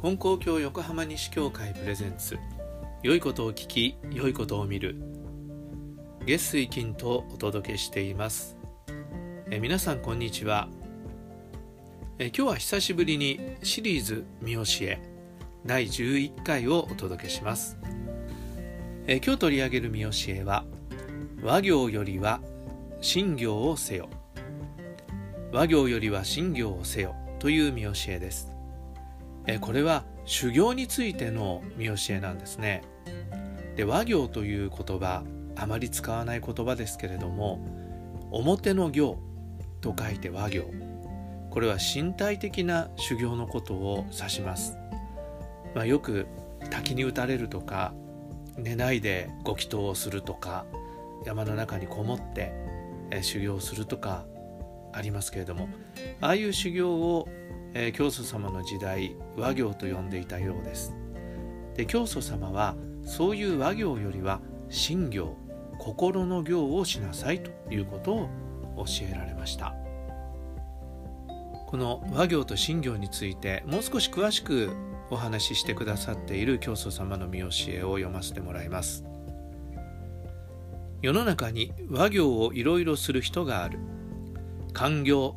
[0.00, 2.38] 金光教横浜西教会プレゼンツ
[3.02, 4.96] 良いことを聞き良いことを見る
[6.24, 8.56] 月水金とお届けしています。
[9.50, 10.70] え皆さんこんにちは。
[12.18, 15.02] え今日は久しぶりにシリーズ見教え
[15.66, 17.76] 第11回をお届けします。
[19.06, 20.64] え今日取り上げる見教えは
[21.42, 22.40] 和行よりは
[23.02, 24.08] 信行をせよ。
[25.52, 28.59] 和行よりは信行をせよという見教えです。
[29.54, 32.82] えこれは修行についての見教えなんですね。
[33.76, 35.22] で和行という言葉
[35.56, 37.60] あまり使わない言葉ですけれども
[38.30, 39.18] 表の行
[39.80, 40.90] と書いて和行。
[41.50, 44.78] これは身体的な修行のことを指します、
[45.74, 46.26] まあ、よく
[46.70, 47.92] 滝に打たれるとか
[48.56, 50.64] 寝ないでご祈祷をするとか
[51.26, 52.52] 山の中にこもって
[53.22, 54.24] 修行するとか
[54.92, 55.68] ありますけれども
[56.20, 57.28] ああいう修行を
[57.74, 60.94] えー、教祖様の時代和行と呼んでいたようです。
[61.74, 65.36] で教祖様はそういう和行よりは信行
[65.78, 68.28] 心の行をしなさいということを
[68.78, 69.74] 教えられました。
[71.66, 74.70] この和行と信行についてもう少し詳しく
[75.10, 79.04] お話ししてくださっている教祖様の見教えを読ませてもらいます。
[81.02, 83.78] 世の中に和行をいろいろする人がある。
[84.72, 85.34] 官業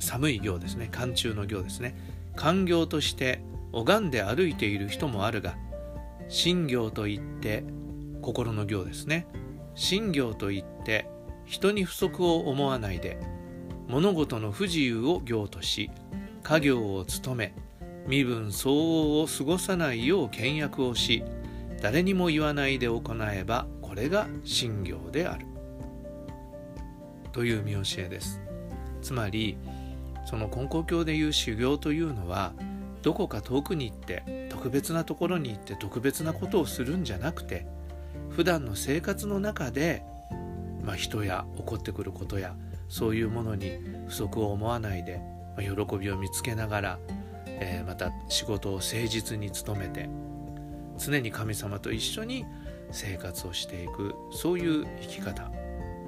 [0.00, 0.88] 寒い行ですね。
[0.90, 1.94] 寒中の行ですね。
[2.34, 5.56] 寒行として拝んで歩いている人もあるが
[6.28, 7.64] 信行といって
[8.22, 9.26] 心の行ですね。
[9.74, 11.08] 信行といって
[11.44, 13.18] 人に不足を思わないで
[13.88, 15.90] 物事の不自由を行とし
[16.42, 17.54] 家業を務め
[18.06, 21.22] 身分相応を過ごさないよう倹約をし
[21.80, 25.46] 誰にも言わないで行えばこれが信行である。
[27.32, 28.40] という見教えです。
[29.02, 29.56] つまり
[30.24, 32.52] その根高教でいう修行というのは
[33.02, 37.66] どこか遠くに行って特別なところに行って特別なことをするんじゃなくて
[38.30, 40.02] 普段の生活の中で、
[40.82, 42.54] まあ、人や起こってくることや
[42.88, 43.72] そういうものに
[44.08, 45.20] 不足を思わないで、
[45.56, 46.98] まあ、喜びを見つけながら、
[47.46, 50.08] えー、また仕事を誠実に努めて
[50.98, 52.44] 常に神様と一緒に
[52.90, 55.50] 生活をしていくそういう生き方。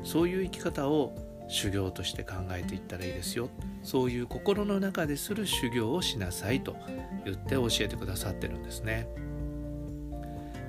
[0.05, 1.13] そういう生き方を
[1.53, 3.51] 修行として考えていったらいいですよ。
[3.83, 6.77] そういう心の中でする修行をしなさいと
[7.25, 9.09] 言って教えてくださってるんですね。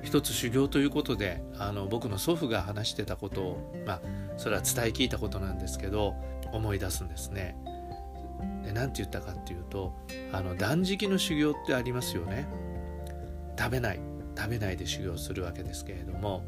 [0.02, 4.00] 一つ修行ということであの僕の祖父が話してたことをまあ
[4.36, 6.14] それは伝え聞いたことなんですけど
[6.52, 7.56] 思い出すんですね。
[8.64, 9.94] で何て言ったかっていうと
[10.32, 12.46] あの断食の修行ってありますよね。
[13.58, 14.00] 食べない。
[14.36, 16.44] 食べないで修行するわけですけれども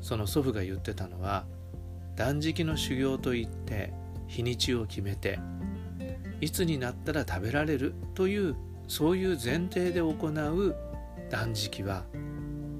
[0.00, 1.44] その祖父が言ってたのは
[2.16, 3.92] 断食の修行といって
[4.26, 5.38] 日にちを決めて
[6.40, 10.76] いつになったら食べられるというそういう前提で行う
[11.30, 12.04] 断食は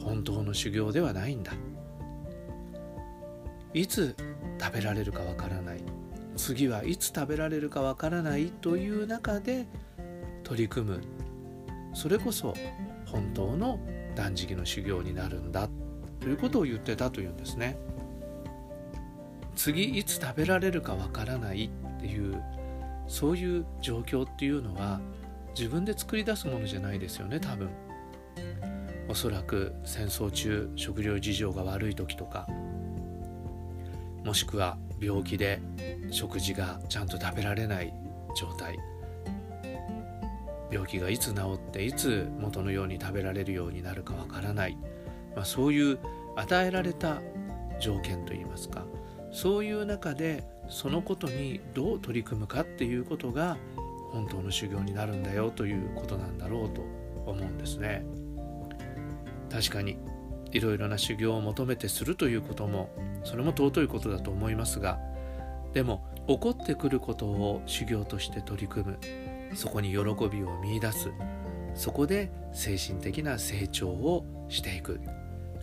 [0.03, 1.53] 本当の修行ではないんだ。
[3.72, 4.15] いつ
[4.61, 5.81] 食べられるかわからない。
[6.37, 9.66] 次はいつ食べられるかわからないという中で
[10.43, 11.01] 取り組む。
[11.95, 12.55] それこそ
[13.06, 13.81] 本当の
[14.15, 15.69] 断食の修行になるんだ。
[16.21, 17.77] ということを言ってたというんですね。
[19.54, 22.42] 次いつ食べられるかわからないっていう
[23.06, 25.00] そういう状況っていうのは
[25.56, 27.69] 自分で作り出すものじゃないですよね多分。
[29.06, 32.47] おそらく戦争中食料事情が悪い時とか。
[34.25, 35.60] もしくは病気で
[36.10, 37.92] 食事がちゃんと食べられない
[38.34, 38.78] 状態。
[40.71, 44.76] 病気がいつ治っていつ元のように食べられるようになるかわからない、
[45.36, 45.98] まあ、そういう
[46.34, 47.21] 与えられた
[47.78, 48.84] 条件といいますか。
[49.34, 53.59] そういう中でそのことにどう取り組むかっていうことが
[54.12, 56.83] 本当の修行になるんだよということなんだろうと
[57.27, 58.06] 思うんですね。
[59.50, 59.99] 確かに
[60.53, 62.91] いろいろな修行を求めてするということも
[63.25, 65.00] それも尊いことだと思いますが
[65.72, 68.98] でも起こってくることを修行として取り組む
[69.54, 71.10] そこに喜びを見いだす
[71.75, 75.01] そこで精神的な成長をしていく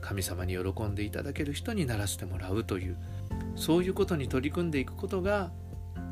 [0.02, 2.98] 神様に喜んでいただける人にならせてもらうという
[3.56, 5.52] そういうことに取り組んでいくことが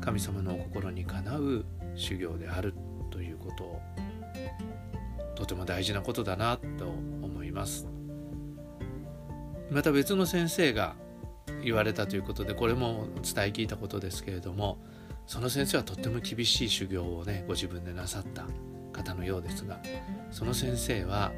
[0.00, 1.64] 神様の心にかなう
[1.94, 2.74] 修行である
[3.10, 3.80] ということを
[5.34, 7.86] とても大事なことだなと思います。
[9.70, 10.96] また別の先生が
[11.62, 14.78] 言われたということでこれも伝え聞いたことですけれども
[15.26, 18.46] その先生はとっても厳しい修行をねご自分でなさった
[18.92, 19.80] 方のようですが
[20.32, 21.32] その先生は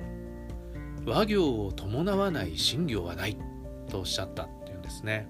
[1.05, 3.37] 和行を伴わない信行はない
[3.91, 4.49] とおっしゃった。
[4.93, 5.27] ですね。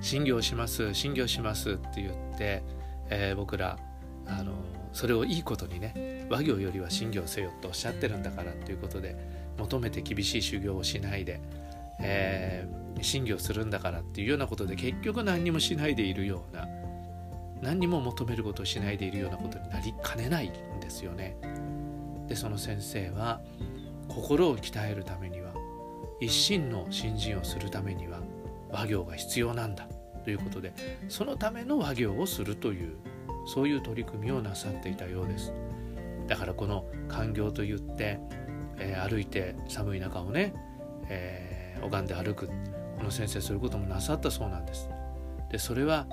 [0.00, 2.62] 信行します信行しますって言って、
[3.08, 3.78] えー、僕ら
[4.26, 4.52] あの
[4.92, 9.16] それをいいことにね和行よりは信行せよとおっしゃってるんだからということで
[9.58, 11.40] 求めて厳しい修行をしないで、
[12.00, 16.66] えー、信行するんだからっていうようなことで結局何にもしないでいるような
[17.62, 21.36] 何にも求めることをしないでいるようなことになりかねないんですよね。
[22.26, 23.40] でその先生は
[24.08, 25.52] 心を鍛えるためには
[26.20, 28.18] 一心の信心をするためには
[28.72, 29.86] 和行が必要なんだ
[30.24, 30.72] ということで
[31.08, 32.96] そのための和行をするという
[33.46, 35.52] そういう取り組みをなさっていたようです。
[36.28, 38.20] だからこの寛行といって、
[38.78, 40.54] えー、歩いて寒い中をね、
[41.08, 42.52] えー、拝んで歩くこ
[43.02, 44.88] の先生そういうこともなさったそうなんです。
[45.50, 46.06] でそれは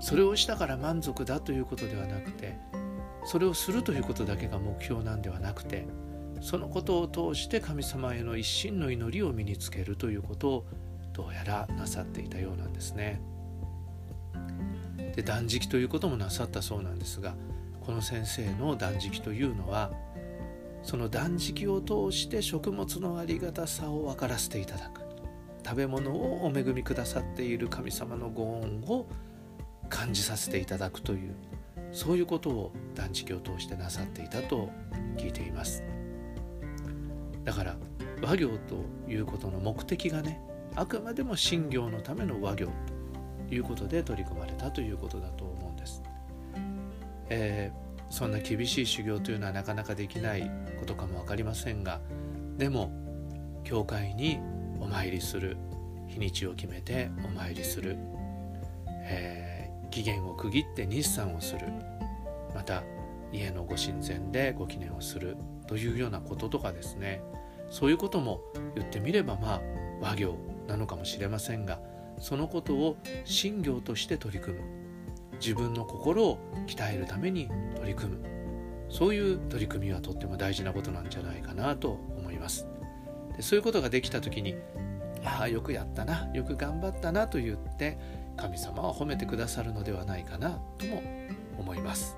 [0.00, 2.58] それをしたから満足だということではなくて
[3.24, 5.86] それをするということだけが目標なんではなくて
[6.40, 10.66] そのことを通して神様への一心の祈りを身につけるということを
[11.16, 13.22] どうやらなさっていたようなんですね。
[15.14, 17.34] で断食ということもなさったそうなんですが
[17.80, 19.90] この先生の断食というのは
[20.82, 25.00] その断食を通して食物のありがたさを分からせていただく
[25.64, 29.06] 食べ物をお恵みくださっている神様のご恩を
[29.88, 31.34] 感じさせていただくという
[31.92, 34.68] そういうことを断食を通してなさっていたと
[35.16, 35.82] 聞いています
[37.44, 37.76] だから
[38.22, 40.40] 和行ということの目的がね
[40.76, 42.68] あくまでも信行のための和行
[43.48, 46.02] ということで取り組まれたということだと思うんです、
[47.28, 52.00] えー、そんな厳しい修行というのはなかなかできないことかも分かりませんが
[52.58, 52.92] でも
[53.64, 54.38] 教会に
[54.80, 55.56] お参りする
[56.06, 57.96] 日にちを決めてお参りする、
[58.86, 61.66] えー、期限を区切って日産をする。
[62.54, 62.84] また
[63.32, 65.36] 家のご神前でご記念をする
[65.66, 67.20] というようなこととかですね。
[67.68, 68.40] そういうことも
[68.74, 69.60] 言ってみればまあ
[70.00, 70.36] 和行
[70.66, 71.80] なのかもしれませんが
[72.18, 74.64] そのことを信行として取り組む。
[75.38, 78.24] 自分の心を鍛えるために取り組む。
[78.88, 82.66] そういう取り組みはとっても大事なことなんじゃないかなと思います。
[83.36, 84.56] でそういうことができた時に
[85.24, 87.98] ああよくやったなよく頑張ったなと言って
[88.36, 91.02] 神様は褒めてくださるのではないかなとも
[91.58, 92.16] 思います。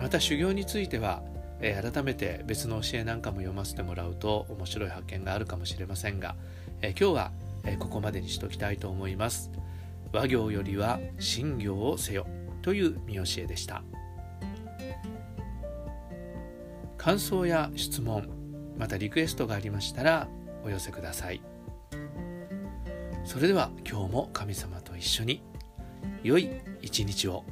[0.00, 1.22] また修行については、
[1.60, 6.36] え、改めて別の教えなんかも読ませてもらうと面白い発見があるかもしれませんが、
[6.82, 7.32] え、今日は
[7.68, 9.50] えここまでにしときたいと思います。
[10.12, 12.26] 和行よりは信行をせよ。
[12.62, 13.82] という見教えでした。
[16.96, 18.28] 感想や質問
[18.76, 20.28] またリクエストがありましたら
[20.64, 21.40] お寄せください。
[23.24, 25.42] それでは今日も神様と一緒に
[26.22, 26.50] 良い
[26.80, 27.44] 一日を。